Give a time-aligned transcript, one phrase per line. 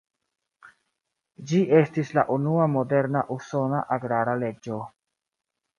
[1.51, 4.83] Ĝi estis la unua moderna usona agrara leĝo.